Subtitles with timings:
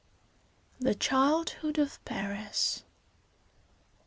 [0.79, 2.81] THE CHILDHOOD OF PARIS.